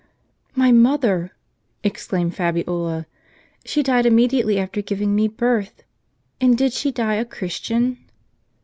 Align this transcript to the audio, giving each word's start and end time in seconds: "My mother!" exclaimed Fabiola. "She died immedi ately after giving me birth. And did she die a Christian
"My 0.55 0.71
mother!" 0.71 1.33
exclaimed 1.83 2.33
Fabiola. 2.35 3.05
"She 3.63 3.83
died 3.83 4.05
immedi 4.05 4.43
ately 4.43 4.57
after 4.57 4.81
giving 4.81 5.13
me 5.13 5.27
birth. 5.27 5.83
And 6.41 6.57
did 6.57 6.73
she 6.73 6.91
die 6.91 7.17
a 7.17 7.23
Christian 7.25 7.99